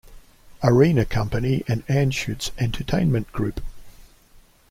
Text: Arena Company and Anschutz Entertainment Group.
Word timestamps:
Arena 0.63 1.05
Company 1.05 1.61
and 1.67 1.85
Anschutz 1.85 2.49
Entertainment 2.57 3.31
Group. 3.31 3.61